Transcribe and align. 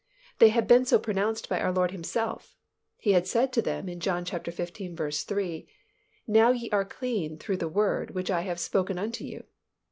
They 0.39 0.49
had 0.49 0.67
been 0.67 0.83
so 0.83 0.97
pronounced 0.97 1.47
by 1.47 1.59
our 1.59 1.71
Lord 1.71 1.91
Himself. 1.91 2.57
He 2.97 3.11
had 3.11 3.27
said 3.27 3.53
to 3.53 3.61
them 3.61 3.87
in 3.87 3.99
John 3.99 4.25
xv. 4.25 5.23
3, 5.27 5.67
"Now 6.25 6.49
ye 6.49 6.69
are 6.71 6.85
clean 6.85 7.37
through 7.37 7.57
the 7.57 7.69
word 7.69 8.15
which 8.15 8.31
I 8.31 8.41
have 8.41 8.59
spoken 8.59 8.97
unto 8.97 9.23
you." 9.23 9.43